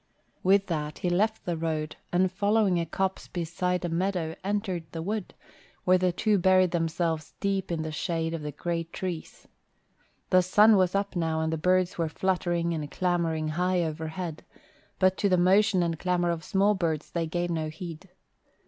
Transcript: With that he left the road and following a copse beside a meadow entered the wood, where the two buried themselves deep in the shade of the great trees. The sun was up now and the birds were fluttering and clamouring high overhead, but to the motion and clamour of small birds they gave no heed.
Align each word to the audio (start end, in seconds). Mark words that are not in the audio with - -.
With 0.41 0.65
that 0.65 0.97
he 0.97 1.11
left 1.11 1.45
the 1.45 1.55
road 1.55 1.95
and 2.11 2.31
following 2.31 2.79
a 2.79 2.87
copse 2.87 3.27
beside 3.27 3.85
a 3.85 3.87
meadow 3.89 4.33
entered 4.43 4.85
the 4.91 5.01
wood, 5.03 5.35
where 5.83 5.99
the 5.99 6.11
two 6.11 6.39
buried 6.39 6.71
themselves 6.71 7.35
deep 7.39 7.71
in 7.71 7.83
the 7.83 7.91
shade 7.91 8.33
of 8.33 8.41
the 8.41 8.51
great 8.51 8.91
trees. 8.91 9.47
The 10.31 10.41
sun 10.41 10.75
was 10.75 10.95
up 10.95 11.15
now 11.15 11.39
and 11.41 11.53
the 11.53 11.55
birds 11.55 11.99
were 11.99 12.09
fluttering 12.09 12.73
and 12.73 12.89
clamouring 12.89 13.49
high 13.49 13.83
overhead, 13.83 14.43
but 14.97 15.17
to 15.17 15.29
the 15.29 15.37
motion 15.37 15.83
and 15.83 15.99
clamour 15.99 16.31
of 16.31 16.43
small 16.43 16.73
birds 16.73 17.11
they 17.11 17.27
gave 17.27 17.51
no 17.51 17.69
heed. 17.69 18.09